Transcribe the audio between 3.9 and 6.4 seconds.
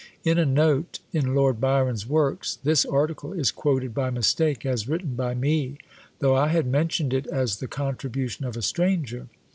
by mistake as written by me, though